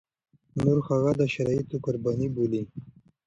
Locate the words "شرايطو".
1.33-1.77